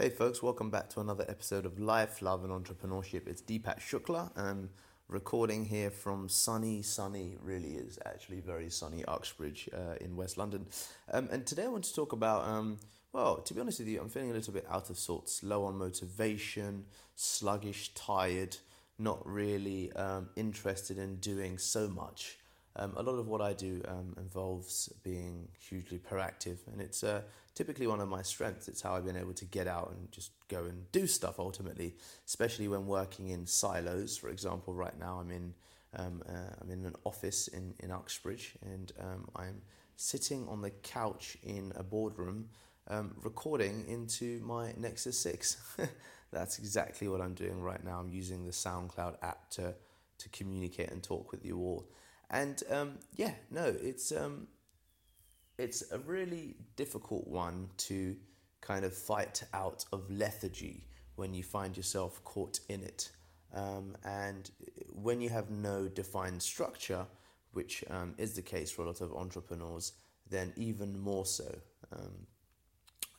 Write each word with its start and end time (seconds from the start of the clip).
Hey 0.00 0.08
folks, 0.08 0.42
welcome 0.42 0.70
back 0.70 0.88
to 0.94 1.00
another 1.00 1.26
episode 1.28 1.66
of 1.66 1.78
Life, 1.78 2.22
Love 2.22 2.42
and 2.42 2.50
Entrepreneurship. 2.50 3.28
It's 3.28 3.42
Deepak 3.42 3.80
Shukla 3.80 4.30
and 4.34 4.70
recording 5.08 5.66
here 5.66 5.90
from 5.90 6.26
sunny, 6.26 6.80
sunny, 6.80 7.36
really 7.42 7.72
is 7.72 7.98
actually 8.06 8.40
very 8.40 8.70
sunny 8.70 9.04
Uxbridge 9.04 9.68
uh, 9.74 9.96
in 10.00 10.16
West 10.16 10.38
London. 10.38 10.64
Um, 11.12 11.28
and 11.30 11.46
today 11.46 11.64
I 11.64 11.68
want 11.68 11.84
to 11.84 11.94
talk 11.94 12.14
about, 12.14 12.48
um, 12.48 12.78
well, 13.12 13.42
to 13.42 13.52
be 13.52 13.60
honest 13.60 13.80
with 13.80 13.88
you, 13.88 14.00
I'm 14.00 14.08
feeling 14.08 14.30
a 14.30 14.32
little 14.32 14.54
bit 14.54 14.64
out 14.70 14.88
of 14.88 14.96
sorts, 14.96 15.42
low 15.42 15.66
on 15.66 15.76
motivation, 15.76 16.86
sluggish, 17.14 17.92
tired, 17.92 18.56
not 18.98 19.20
really 19.26 19.92
um, 19.92 20.30
interested 20.34 20.96
in 20.96 21.16
doing 21.16 21.58
so 21.58 21.88
much. 21.88 22.38
Um, 22.80 22.94
a 22.96 23.02
lot 23.02 23.18
of 23.18 23.28
what 23.28 23.42
I 23.42 23.52
do 23.52 23.82
um, 23.86 24.14
involves 24.16 24.90
being 25.02 25.48
hugely 25.58 25.98
proactive, 25.98 26.56
and 26.72 26.80
it's 26.80 27.04
uh, 27.04 27.20
typically 27.54 27.86
one 27.86 28.00
of 28.00 28.08
my 28.08 28.22
strengths. 28.22 28.68
It's 28.68 28.80
how 28.80 28.94
I've 28.94 29.04
been 29.04 29.18
able 29.18 29.34
to 29.34 29.44
get 29.44 29.68
out 29.68 29.92
and 29.94 30.10
just 30.10 30.30
go 30.48 30.64
and 30.64 30.90
do 30.90 31.06
stuff 31.06 31.38
ultimately, 31.38 31.94
especially 32.26 32.68
when 32.68 32.86
working 32.86 33.28
in 33.28 33.46
silos. 33.46 34.16
For 34.16 34.30
example, 34.30 34.72
right 34.72 34.98
now 34.98 35.20
I'm 35.20 35.30
in 35.30 35.54
um, 35.94 36.22
uh, 36.26 36.54
I'm 36.62 36.70
in 36.70 36.86
an 36.86 36.94
office 37.04 37.48
in 37.48 37.74
in 37.80 37.90
Uxbridge, 37.90 38.54
and 38.62 38.92
um, 38.98 39.28
I'm 39.36 39.60
sitting 39.96 40.48
on 40.48 40.62
the 40.62 40.70
couch 40.70 41.36
in 41.42 41.72
a 41.76 41.82
boardroom. 41.82 42.48
Um, 42.88 43.14
recording 43.22 43.84
into 43.86 44.40
my 44.40 44.72
Nexus 44.76 45.16
6. 45.20 45.76
That's 46.32 46.58
exactly 46.58 47.06
what 47.06 47.20
I'm 47.20 47.34
doing 47.34 47.60
right 47.60 47.84
now. 47.84 48.00
I'm 48.00 48.08
using 48.08 48.46
the 48.46 48.52
SoundCloud 48.52 49.16
app 49.22 49.48
to, 49.50 49.74
to 50.18 50.28
communicate 50.30 50.90
and 50.90 51.00
talk 51.00 51.30
with 51.30 51.44
you 51.44 51.58
all. 51.58 51.86
And 52.30 52.62
um, 52.70 52.92
yeah, 53.16 53.32
no, 53.50 53.74
it's 53.82 54.12
um, 54.12 54.46
it's 55.58 55.90
a 55.90 55.98
really 55.98 56.56
difficult 56.76 57.26
one 57.26 57.68
to 57.76 58.16
kind 58.60 58.84
of 58.84 58.94
fight 58.94 59.42
out 59.52 59.84
of 59.92 60.10
lethargy 60.10 60.86
when 61.16 61.34
you 61.34 61.42
find 61.42 61.76
yourself 61.76 62.22
caught 62.24 62.60
in 62.68 62.82
it. 62.82 63.10
Um, 63.52 63.96
and 64.04 64.50
when 64.94 65.20
you 65.20 65.28
have 65.28 65.50
no 65.50 65.88
defined 65.88 66.42
structure, 66.42 67.04
which 67.52 67.82
um, 67.90 68.14
is 68.16 68.34
the 68.34 68.42
case 68.42 68.70
for 68.70 68.82
a 68.82 68.86
lot 68.86 69.00
of 69.00 69.12
entrepreneurs, 69.12 69.92
then 70.28 70.52
even 70.56 70.98
more 71.00 71.26
so. 71.26 71.58
Um, 71.92 72.26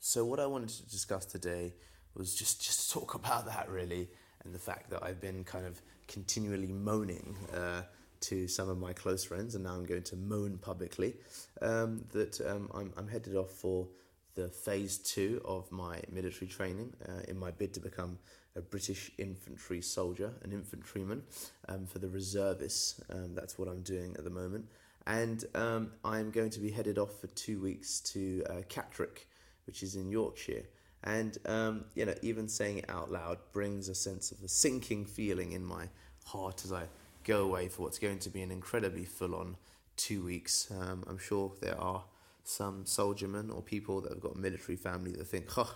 so, 0.00 0.24
what 0.24 0.38
I 0.38 0.46
wanted 0.46 0.68
to 0.68 0.90
discuss 0.90 1.24
today 1.24 1.74
was 2.14 2.34
just 2.34 2.62
just 2.62 2.92
talk 2.92 3.14
about 3.22 3.46
that 3.46 3.70
really, 3.70 4.08
and 4.44 4.54
the 4.54 4.58
fact 4.58 4.90
that 4.90 5.02
I've 5.02 5.20
been 5.20 5.44
kind 5.44 5.66
of 5.66 5.80
continually 6.06 6.72
moaning. 6.72 7.36
Uh, 7.54 7.82
to 8.22 8.48
some 8.48 8.68
of 8.68 8.78
my 8.78 8.92
close 8.92 9.24
friends, 9.24 9.54
and 9.54 9.64
now 9.64 9.74
I'm 9.74 9.86
going 9.86 10.02
to 10.04 10.16
moan 10.16 10.58
publicly 10.58 11.14
um, 11.62 12.04
that 12.12 12.40
um, 12.40 12.70
I'm, 12.74 12.92
I'm 12.96 13.08
headed 13.08 13.36
off 13.36 13.50
for 13.50 13.88
the 14.34 14.48
phase 14.48 14.98
two 14.98 15.40
of 15.44 15.70
my 15.72 16.00
military 16.12 16.46
training 16.46 16.92
uh, 17.08 17.22
in 17.26 17.38
my 17.38 17.50
bid 17.50 17.74
to 17.74 17.80
become 17.80 18.18
a 18.54 18.60
British 18.60 19.10
infantry 19.18 19.80
soldier, 19.80 20.32
an 20.42 20.52
infantryman 20.52 21.22
um, 21.68 21.86
for 21.86 21.98
the 21.98 22.08
reservists. 22.08 23.00
Um, 23.10 23.34
that's 23.34 23.58
what 23.58 23.68
I'm 23.68 23.82
doing 23.82 24.14
at 24.16 24.24
the 24.24 24.30
moment. 24.30 24.66
And 25.06 25.44
um, 25.54 25.92
I'm 26.04 26.30
going 26.30 26.50
to 26.50 26.60
be 26.60 26.70
headed 26.70 26.98
off 26.98 27.20
for 27.20 27.28
two 27.28 27.60
weeks 27.60 28.00
to 28.12 28.44
uh, 28.48 28.52
Catterick, 28.68 29.24
which 29.66 29.82
is 29.82 29.96
in 29.96 30.10
Yorkshire. 30.10 30.64
And, 31.04 31.38
um, 31.46 31.84
you 31.94 32.04
know, 32.04 32.14
even 32.22 32.48
saying 32.48 32.78
it 32.78 32.90
out 32.90 33.10
loud 33.10 33.38
brings 33.52 33.88
a 33.88 33.94
sense 33.94 34.32
of 34.32 34.42
a 34.42 34.48
sinking 34.48 35.06
feeling 35.06 35.52
in 35.52 35.64
my 35.64 35.88
heart 36.24 36.64
as 36.64 36.72
I 36.72 36.84
go 37.28 37.44
away 37.44 37.68
for 37.68 37.82
what's 37.82 37.98
going 37.98 38.18
to 38.18 38.30
be 38.30 38.40
an 38.40 38.50
incredibly 38.50 39.04
full 39.04 39.34
on 39.34 39.56
two 39.96 40.24
weeks. 40.24 40.72
Um, 40.80 41.04
I'm 41.06 41.18
sure 41.18 41.52
there 41.60 41.78
are 41.78 42.02
some 42.42 42.84
soldiermen 42.84 43.54
or 43.54 43.60
people 43.60 44.00
that 44.00 44.10
have 44.10 44.20
got 44.20 44.34
military 44.34 44.76
family 44.76 45.12
that 45.12 45.26
think, 45.26 45.50
huh, 45.50 45.66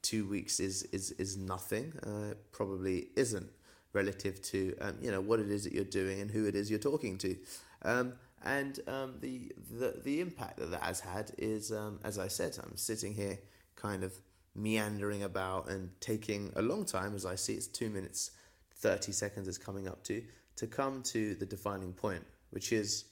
two 0.00 0.28
weeks 0.28 0.60
is, 0.60 0.84
is, 0.92 1.10
is 1.12 1.36
nothing. 1.36 1.92
Uh, 2.06 2.34
probably 2.52 3.08
isn't 3.16 3.50
relative 3.92 4.40
to 4.40 4.74
um, 4.80 4.96
you 5.02 5.10
know 5.10 5.20
what 5.20 5.38
it 5.38 5.50
is 5.50 5.64
that 5.64 5.72
you're 5.74 5.84
doing 5.84 6.20
and 6.20 6.30
who 6.30 6.46
it 6.46 6.54
is 6.54 6.70
you're 6.70 6.78
talking 6.78 7.18
to. 7.18 7.36
Um, 7.82 8.14
and 8.44 8.80
um, 8.88 9.14
the, 9.20 9.52
the 9.70 10.00
the 10.02 10.20
impact 10.20 10.58
that 10.58 10.70
that 10.70 10.82
has 10.82 11.00
had 11.00 11.32
is, 11.36 11.72
um, 11.72 11.98
as 12.04 12.18
I 12.18 12.28
said, 12.28 12.56
I'm 12.62 12.76
sitting 12.76 13.14
here 13.14 13.38
kind 13.76 14.02
of 14.02 14.14
meandering 14.54 15.22
about 15.24 15.68
and 15.68 15.90
taking 16.00 16.52
a 16.56 16.62
long 16.62 16.84
time 16.84 17.14
as 17.14 17.26
I 17.26 17.34
see 17.34 17.54
it's 17.54 17.66
two 17.66 17.90
minutes, 17.90 18.32
30 18.76 19.12
seconds 19.12 19.48
is 19.48 19.58
coming 19.58 19.88
up 19.88 20.02
to 20.04 20.22
to 20.56 20.66
come 20.66 21.02
to 21.02 21.34
the 21.34 21.46
defining 21.46 21.92
point, 21.92 22.24
which 22.50 22.72
is 22.72 23.04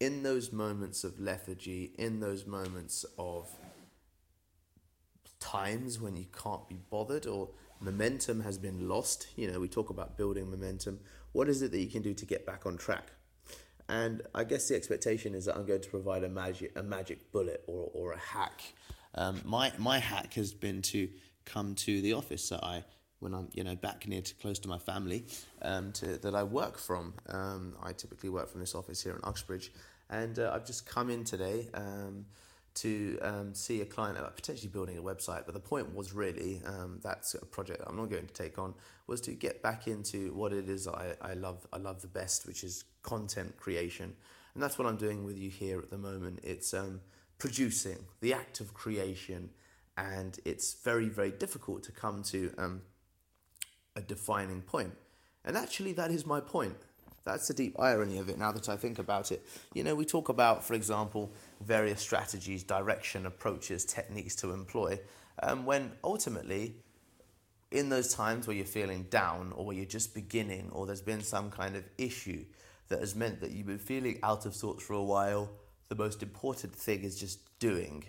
in 0.00 0.22
those 0.22 0.52
moments 0.52 1.04
of 1.04 1.20
lethargy, 1.20 1.92
in 1.98 2.20
those 2.20 2.46
moments 2.46 3.04
of 3.18 3.48
times 5.38 6.00
when 6.00 6.16
you 6.16 6.26
can't 6.42 6.68
be 6.68 6.76
bothered 6.90 7.26
or 7.26 7.48
momentum 7.80 8.40
has 8.40 8.58
been 8.58 8.88
lost. 8.88 9.26
You 9.36 9.50
know, 9.50 9.60
we 9.60 9.68
talk 9.68 9.90
about 9.90 10.16
building 10.16 10.50
momentum. 10.50 11.00
What 11.32 11.48
is 11.48 11.62
it 11.62 11.70
that 11.72 11.80
you 11.80 11.88
can 11.88 12.02
do 12.02 12.14
to 12.14 12.26
get 12.26 12.46
back 12.46 12.66
on 12.66 12.76
track? 12.76 13.10
And 13.88 14.22
I 14.34 14.44
guess 14.44 14.68
the 14.68 14.76
expectation 14.76 15.34
is 15.34 15.44
that 15.46 15.56
I'm 15.56 15.66
going 15.66 15.80
to 15.80 15.90
provide 15.90 16.24
a 16.24 16.28
magic 16.28 16.72
a 16.76 16.82
magic 16.82 17.30
bullet 17.32 17.62
or, 17.66 17.90
or 17.92 18.12
a 18.12 18.18
hack. 18.18 18.62
Um, 19.14 19.40
my 19.44 19.72
my 19.78 19.98
hack 19.98 20.34
has 20.34 20.52
been 20.52 20.82
to 20.82 21.08
come 21.44 21.74
to 21.74 22.00
the 22.00 22.12
office 22.12 22.48
that 22.50 22.64
I 22.64 22.84
when 23.22 23.34
I'm 23.34 23.48
you 23.54 23.64
know 23.64 23.76
back 23.76 24.06
near 24.08 24.20
to 24.20 24.34
close 24.34 24.58
to 24.60 24.68
my 24.68 24.78
family 24.78 25.24
um, 25.62 25.92
to, 25.92 26.18
that 26.18 26.34
I 26.34 26.42
work 26.42 26.76
from. 26.78 27.14
Um, 27.28 27.74
I 27.82 27.92
typically 27.92 28.28
work 28.28 28.50
from 28.50 28.60
this 28.60 28.74
office 28.74 29.02
here 29.02 29.14
in 29.14 29.20
Uxbridge, 29.22 29.72
and 30.10 30.38
uh, 30.38 30.50
I've 30.52 30.66
just 30.66 30.84
come 30.84 31.08
in 31.08 31.24
today 31.24 31.68
um, 31.74 32.26
to 32.74 33.18
um, 33.22 33.54
see 33.54 33.80
a 33.80 33.84
client 33.84 34.18
about 34.18 34.34
potentially 34.34 34.68
building 34.68 34.98
a 34.98 35.02
website. 35.02 35.44
But 35.46 35.54
the 35.54 35.60
point 35.60 35.94
was 35.94 36.12
really 36.12 36.60
um, 36.66 36.98
that's 37.02 37.34
a 37.34 37.46
project 37.46 37.78
that 37.78 37.88
I'm 37.88 37.96
not 37.96 38.10
going 38.10 38.26
to 38.26 38.34
take 38.34 38.58
on 38.58 38.74
was 39.06 39.20
to 39.22 39.32
get 39.32 39.62
back 39.62 39.86
into 39.86 40.32
what 40.34 40.52
it 40.52 40.68
is 40.68 40.88
I, 40.88 41.14
I 41.20 41.34
love 41.34 41.66
I 41.72 41.78
love 41.78 42.02
the 42.02 42.08
best, 42.08 42.46
which 42.46 42.64
is 42.64 42.84
content 43.02 43.56
creation, 43.56 44.12
and 44.54 44.62
that's 44.62 44.78
what 44.78 44.88
I'm 44.88 44.96
doing 44.96 45.24
with 45.24 45.38
you 45.38 45.48
here 45.48 45.78
at 45.78 45.90
the 45.90 45.98
moment. 45.98 46.40
It's 46.42 46.74
um, 46.74 47.00
producing 47.38 47.98
the 48.20 48.34
act 48.34 48.60
of 48.60 48.74
creation. 48.74 49.50
And 49.94 50.38
it's 50.46 50.72
very, 50.82 51.10
very 51.10 51.32
difficult 51.32 51.82
to 51.82 51.92
come 51.92 52.22
to 52.22 52.50
a 53.96 54.00
defining 54.00 54.62
point. 54.62 54.92
And 55.44 55.56
actually, 55.56 55.92
that 55.94 56.10
is 56.10 56.24
my 56.24 56.40
point. 56.40 56.76
That's 57.24 57.46
the 57.48 57.54
deep 57.54 57.76
irony 57.78 58.18
of 58.18 58.28
it 58.28 58.38
now 58.38 58.52
that 58.52 58.68
I 58.68 58.76
think 58.76 58.98
about 58.98 59.30
it. 59.30 59.46
You 59.74 59.84
know, 59.84 59.94
we 59.94 60.04
talk 60.04 60.28
about, 60.28 60.64
for 60.64 60.74
example, 60.74 61.32
various 61.60 62.00
strategies, 62.00 62.64
direction, 62.64 63.26
approaches, 63.26 63.84
techniques 63.84 64.34
to 64.36 64.52
employ, 64.52 64.98
um, 65.42 65.64
when 65.64 65.92
ultimately, 66.02 66.74
in 67.70 67.88
those 67.88 68.12
times 68.12 68.46
where 68.46 68.56
you're 68.56 68.66
feeling 68.66 69.04
down 69.04 69.52
or 69.56 69.66
where 69.66 69.76
you're 69.76 69.84
just 69.84 70.14
beginning 70.14 70.68
or 70.72 70.84
there's 70.84 71.00
been 71.00 71.22
some 71.22 71.50
kind 71.50 71.76
of 71.76 71.84
issue 71.96 72.44
that 72.88 73.00
has 73.00 73.14
meant 73.14 73.40
that 73.40 73.52
you've 73.52 73.66
been 73.66 73.78
feeling 73.78 74.18
out 74.22 74.44
of 74.44 74.54
sorts 74.54 74.82
for 74.82 74.94
a 74.94 75.02
while, 75.02 75.48
the 75.88 75.94
most 75.94 76.22
important 76.22 76.74
thing 76.74 77.02
is 77.02 77.18
just 77.18 77.58
doing. 77.58 78.04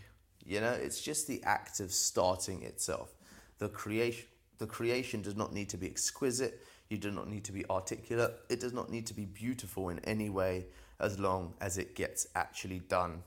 You 0.45 0.59
know, 0.59 0.71
it's 0.71 1.01
just 1.01 1.27
the 1.27 1.41
act 1.43 1.79
of 1.79 1.93
starting 1.93 2.63
itself. 2.63 3.13
The 3.59 3.69
creation 3.69 4.25
the 4.63 4.67
creation 4.67 5.21
does 5.21 5.35
not 5.35 5.51
need 5.51 5.67
to 5.67 5.75
be 5.75 5.87
exquisite, 5.87 6.63
you 6.87 6.97
do 6.97 7.11
not 7.11 7.27
need 7.27 7.43
to 7.43 7.51
be 7.51 7.65
articulate, 7.69 8.33
it 8.47 8.61
does 8.61 8.71
not 8.71 8.89
need 8.89 9.05
to 9.05 9.13
be 9.13 9.25
beautiful 9.25 9.89
in 9.89 9.99
any 10.05 10.29
way 10.29 10.65
as 11.01 11.19
long 11.19 11.53
as 11.59 11.77
it 11.77 11.95
gets 11.95 12.27
actually 12.33 12.79
done. 12.79 13.23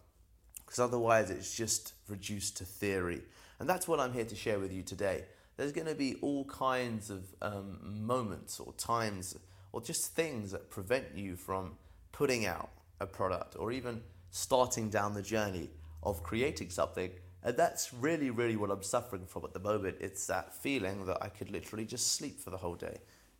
Because 0.64 0.78
otherwise, 0.78 1.28
it's 1.28 1.54
just 1.54 1.92
reduced 2.08 2.56
to 2.56 2.64
theory. 2.64 3.20
And 3.60 3.68
that's 3.68 3.86
what 3.86 4.00
I'm 4.00 4.14
here 4.14 4.24
to 4.24 4.34
share 4.34 4.58
with 4.58 4.72
you 4.72 4.80
today. 4.80 5.26
There's 5.58 5.72
going 5.72 5.88
to 5.88 5.94
be 5.94 6.14
all 6.22 6.46
kinds 6.46 7.10
of 7.10 7.26
um, 7.42 7.80
moments 7.82 8.58
or 8.58 8.72
times 8.72 9.36
or 9.72 9.82
just 9.82 10.14
things 10.14 10.52
that 10.52 10.70
prevent 10.70 11.14
you 11.14 11.36
from 11.36 11.72
putting 12.12 12.46
out 12.46 12.70
a 12.98 13.06
product 13.06 13.56
or 13.58 13.72
even 13.72 14.00
starting 14.30 14.88
down 14.88 15.12
the 15.12 15.20
journey 15.20 15.68
of 16.02 16.22
creating 16.22 16.70
something 16.70 17.10
and 17.46 17.56
that's 17.56 17.94
really, 17.94 18.30
really 18.30 18.56
what 18.56 18.72
I'm 18.72 18.82
suffering 18.82 19.24
from 19.24 19.44
at 19.44 19.52
the 19.52 19.60
moment. 19.60 19.98
It's 20.00 20.26
that 20.26 20.52
feeling 20.52 21.06
that 21.06 21.18
I 21.22 21.28
could 21.28 21.48
literally 21.48 21.84
just 21.84 22.14
sleep 22.14 22.40
for 22.40 22.50
the 22.50 22.56
whole 22.56 22.74
day. 22.74 22.98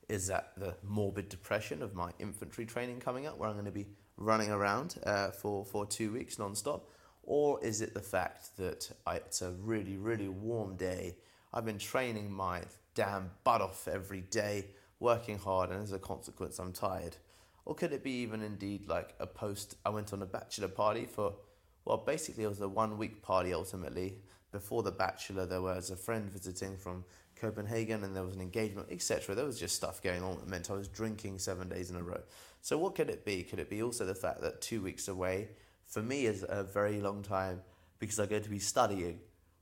Is 0.08 0.28
that 0.28 0.52
the 0.56 0.76
morbid 0.84 1.28
depression 1.28 1.82
of 1.82 1.96
my 1.96 2.12
infantry 2.20 2.66
training 2.66 3.00
coming 3.00 3.26
up, 3.26 3.36
where 3.36 3.48
I'm 3.48 3.56
going 3.56 3.64
to 3.64 3.72
be 3.72 3.88
running 4.16 4.52
around 4.52 4.94
uh, 5.04 5.32
for, 5.32 5.64
for 5.64 5.84
two 5.84 6.12
weeks 6.12 6.38
non-stop? 6.38 6.88
Or 7.24 7.58
is 7.64 7.80
it 7.80 7.94
the 7.94 8.00
fact 8.00 8.56
that 8.58 8.88
I, 9.08 9.16
it's 9.16 9.42
a 9.42 9.50
really, 9.50 9.96
really 9.96 10.28
warm 10.28 10.76
day? 10.76 11.16
I've 11.52 11.64
been 11.64 11.76
training 11.76 12.30
my 12.30 12.62
damn 12.94 13.32
butt 13.42 13.60
off 13.60 13.88
every 13.88 14.20
day, 14.20 14.66
working 15.00 15.36
hard, 15.36 15.70
and 15.70 15.82
as 15.82 15.90
a 15.90 15.98
consequence, 15.98 16.60
I'm 16.60 16.72
tired. 16.72 17.16
Or 17.64 17.74
could 17.74 17.92
it 17.92 18.04
be 18.04 18.12
even 18.22 18.40
indeed 18.40 18.86
like 18.86 19.14
a 19.18 19.26
post? 19.26 19.74
I 19.84 19.88
went 19.88 20.12
on 20.12 20.22
a 20.22 20.26
bachelor 20.26 20.68
party 20.68 21.06
for 21.06 21.34
well, 21.86 21.96
basically, 21.96 22.44
it 22.44 22.48
was 22.48 22.60
a 22.60 22.68
one 22.68 22.98
week 22.98 23.22
party 23.22 23.54
ultimately. 23.54 24.18
Before 24.52 24.82
the 24.82 24.92
Bachelor, 24.92 25.46
there 25.46 25.62
was 25.62 25.90
a 25.90 25.96
friend 25.96 26.30
visiting 26.30 26.76
from 26.76 27.04
Copenhagen 27.36 28.04
and 28.04 28.14
there 28.14 28.22
was 28.22 28.34
an 28.34 28.40
engagement, 28.40 28.88
etc. 28.90 29.34
There 29.34 29.44
was 29.44 29.58
just 29.58 29.76
stuff 29.76 30.02
going 30.02 30.22
on 30.22 30.36
that 30.36 30.48
meant 30.48 30.70
I 30.70 30.74
was 30.74 30.88
drinking 30.88 31.38
seven 31.38 31.68
days 31.68 31.90
in 31.90 31.96
a 31.96 32.02
row. 32.02 32.20
So, 32.60 32.76
what 32.76 32.94
could 32.94 33.08
it 33.08 33.24
be? 33.24 33.42
Could 33.42 33.60
it 33.60 33.70
be 33.70 33.82
also 33.82 34.04
the 34.04 34.14
fact 34.14 34.40
that 34.42 34.60
two 34.60 34.82
weeks 34.82 35.08
away 35.08 35.48
for 35.86 36.02
me 36.02 36.26
is 36.26 36.44
a 36.48 36.64
very 36.64 37.00
long 37.00 37.22
time 37.22 37.62
because 37.98 38.18
I'm 38.18 38.28
going 38.28 38.42
to 38.42 38.50
be 38.50 38.58
studying 38.58 39.20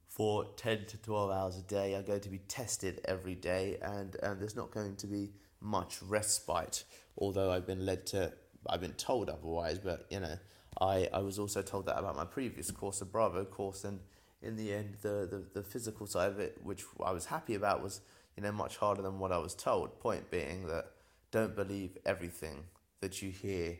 for 0.09 0.47
10 0.56 0.87
to 0.87 0.97
12 0.99 1.31
hours 1.31 1.59
a 1.59 1.62
day. 1.62 1.94
I'm 1.94 2.05
going 2.05 2.21
to 2.21 2.29
be 2.29 2.38
tested 2.38 3.00
every 3.05 3.35
day, 3.35 3.79
and, 3.82 4.17
and 4.23 4.41
there's 4.41 4.56
not 4.56 4.71
going 4.71 4.97
to 4.97 5.06
be 5.06 5.32
much 5.61 6.00
respite, 6.03 6.85
although 7.19 7.50
I've 7.50 7.67
been 7.67 7.85
led 7.85 8.06
to, 8.09 8.32
I've 8.69 8.81
been 8.81 8.93
told 8.93 9.29
otherwise, 9.29 9.79
but 9.79 10.06
you 10.11 10.21
know, 10.21 10.37
I, 10.81 11.09
I 11.12 11.21
was 11.21 11.38
also 11.38 11.62
told 11.62 11.87
that 11.87 11.99
about 11.99 12.17
my 12.17 12.25
previous 12.25 12.71
course, 12.71 12.99
the 12.99 13.05
Bravo 13.05 13.44
course, 13.44 13.85
and 13.85 14.00
in 14.43 14.56
the 14.56 14.73
end, 14.73 14.97
the, 15.03 15.29
the, 15.31 15.61
the 15.61 15.62
physical 15.62 16.06
side 16.06 16.31
of 16.31 16.38
it, 16.38 16.59
which 16.62 16.85
I 17.05 17.12
was 17.12 17.26
happy 17.26 17.55
about, 17.55 17.82
was 17.82 18.00
you 18.37 18.43
know 18.43 18.53
much 18.53 18.76
harder 18.76 19.03
than 19.03 19.19
what 19.19 19.32
I 19.32 19.38
was 19.38 19.55
told. 19.55 20.00
Point 20.00 20.31
being 20.31 20.67
that 20.67 20.87
don't 21.31 21.55
believe 21.55 21.97
everything 22.05 22.65
that 23.00 23.23
you 23.23 23.31
hear 23.31 23.79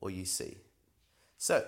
or 0.00 0.10
you 0.10 0.24
see. 0.24 0.58
So 1.36 1.64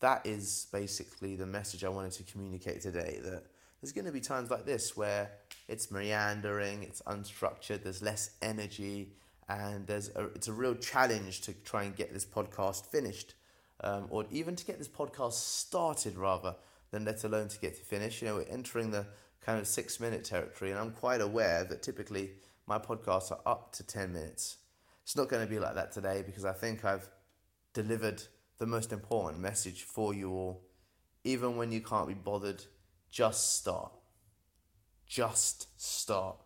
that 0.00 0.26
is 0.26 0.66
basically 0.72 1.36
the 1.36 1.46
message 1.46 1.84
I 1.84 1.88
wanted 1.88 2.12
to 2.12 2.22
communicate 2.24 2.80
today. 2.80 3.20
That 3.22 3.44
there's 3.80 3.92
going 3.92 4.06
to 4.06 4.12
be 4.12 4.20
times 4.20 4.50
like 4.50 4.64
this 4.64 4.96
where 4.96 5.30
it's 5.68 5.90
meandering, 5.90 6.82
it's 6.82 7.02
unstructured, 7.02 7.82
there's 7.82 8.02
less 8.02 8.30
energy, 8.42 9.12
and 9.48 9.86
there's 9.86 10.10
a, 10.14 10.26
it's 10.34 10.48
a 10.48 10.52
real 10.52 10.74
challenge 10.74 11.42
to 11.42 11.52
try 11.52 11.84
and 11.84 11.96
get 11.96 12.12
this 12.12 12.24
podcast 12.24 12.86
finished, 12.86 13.34
um, 13.80 14.06
or 14.10 14.24
even 14.30 14.56
to 14.56 14.64
get 14.64 14.78
this 14.78 14.88
podcast 14.88 15.34
started 15.34 16.16
rather 16.16 16.56
than 16.90 17.04
let 17.04 17.24
alone 17.24 17.48
to 17.48 17.58
get 17.58 17.76
to 17.76 17.82
finish. 17.82 18.20
You 18.20 18.28
know, 18.28 18.34
we're 18.36 18.48
entering 18.48 18.90
the 18.90 19.06
kind 19.40 19.60
of 19.60 19.66
six 19.66 20.00
minute 20.00 20.24
territory, 20.24 20.70
and 20.70 20.80
I'm 20.80 20.92
quite 20.92 21.20
aware 21.20 21.64
that 21.64 21.82
typically 21.82 22.30
my 22.66 22.78
podcasts 22.78 23.30
are 23.30 23.40
up 23.46 23.72
to 23.72 23.86
10 23.86 24.12
minutes. 24.12 24.58
It's 25.02 25.16
not 25.16 25.28
going 25.28 25.44
to 25.44 25.50
be 25.50 25.58
like 25.58 25.74
that 25.74 25.92
today 25.92 26.22
because 26.24 26.44
I 26.44 26.52
think 26.52 26.84
I've 26.84 27.08
delivered 27.72 28.22
the 28.58 28.66
most 28.66 28.92
important 28.92 29.40
message 29.40 29.84
for 29.84 30.12
you 30.12 30.30
all. 30.30 30.62
Even 31.24 31.56
when 31.56 31.72
you 31.72 31.80
can't 31.80 32.08
be 32.08 32.14
bothered, 32.14 32.64
just 33.10 33.56
start. 33.56 33.92
Just 35.06 35.68
start. 35.80 36.36